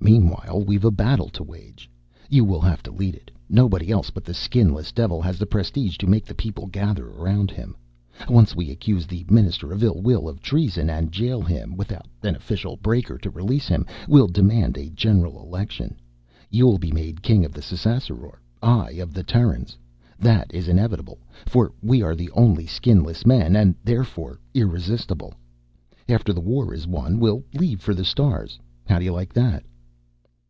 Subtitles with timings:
[0.00, 1.90] "Meanwhile, we've a battle to wage.
[2.30, 3.30] You will have to lead it.
[3.50, 7.50] Nobody else but the Skinless Devil has the prestige to make the people gather around
[7.50, 7.76] him.
[8.26, 12.34] Once we accuse the Minister of Ill Will of treason and jail him, without an
[12.36, 15.94] official Breaker to release him, we'll demand a general election.
[16.48, 19.76] You'll be made King of the Ssassaror; I, of the Terrans.
[20.18, 25.34] That is inevitable, for we are the only skinless men and, therefore, irresistible.
[26.08, 28.58] After the war is won, we'll leave for the stars.
[28.86, 29.64] How do you like that?"